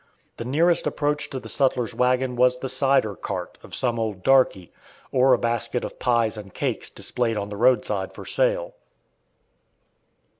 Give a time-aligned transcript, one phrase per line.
[0.37, 4.71] The nearest approach to the sutler's wagon was the "cider cart" of some old darkey,
[5.11, 8.73] or a basket of pies and cakes displayed on the roadside for sale.